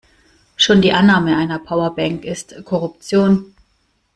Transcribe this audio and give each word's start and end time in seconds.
Schon 0.55 0.81
die 0.81 0.93
Annahme 0.93 1.37
einer 1.37 1.59
Powerbank 1.59 2.25
ist 2.25 2.65
Korruption. 2.65 3.53